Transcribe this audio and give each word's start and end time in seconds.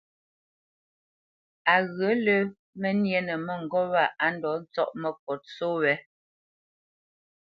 Á 1.73 1.75
ghyə̂ 1.95 2.13
lə́ 2.25 2.39
mə́ 2.79 2.91
nyénə 3.01 3.33
mə́ŋgôp 3.45 3.87
wa 3.93 4.03
á 4.23 4.27
ndɔ̌ 4.35 4.53
ntsɔ́ʼ 4.61 4.91
məkǒt 5.01 5.41
só 5.55 5.67
wě. 5.81 5.93